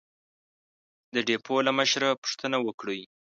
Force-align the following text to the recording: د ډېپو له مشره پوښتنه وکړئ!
د 1.13 1.15
ډېپو 1.27 1.55
له 1.67 1.71
مشره 1.79 2.09
پوښتنه 2.21 2.57
وکړئ! 2.67 3.01